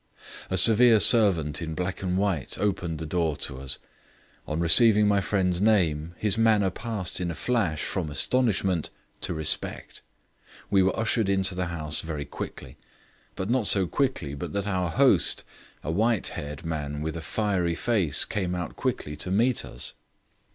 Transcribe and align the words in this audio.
A 0.49 0.57
severe 0.57 0.99
servant 0.99 1.61
in 1.61 1.75
black 1.75 2.01
and 2.01 2.17
white 2.17 2.57
opened 2.57 2.97
the 2.97 3.05
door 3.05 3.37
to 3.37 3.59
us: 3.59 3.77
on 4.47 4.59
receiving 4.59 5.07
my 5.07 5.21
friend's 5.21 5.61
name 5.61 6.15
his 6.17 6.39
manner 6.39 6.71
passed 6.71 7.21
in 7.21 7.29
a 7.29 7.35
flash 7.35 7.83
from 7.83 8.09
astonishment 8.09 8.89
to 9.21 9.35
respect. 9.35 10.01
We 10.71 10.81
were 10.81 10.97
ushered 10.97 11.29
into 11.29 11.53
the 11.53 11.67
house 11.67 12.01
very 12.01 12.25
quickly, 12.25 12.79
but 13.35 13.47
not 13.47 13.67
so 13.67 13.85
quickly 13.85 14.33
but 14.33 14.53
that 14.53 14.65
our 14.67 14.89
host, 14.89 15.43
a 15.83 15.91
white 15.91 16.29
haired 16.29 16.65
man 16.65 17.03
with 17.03 17.15
a 17.15 17.21
fiery 17.21 17.75
face, 17.75 18.25
came 18.25 18.55
out 18.55 18.75
quickly 18.75 19.15
to 19.17 19.29
meet 19.29 19.63
us. 19.63 19.93